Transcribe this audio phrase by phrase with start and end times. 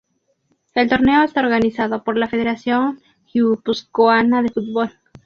[0.73, 2.99] El torneo está organizado por la Federación
[3.31, 4.91] Guipuzcoana de Fútbol.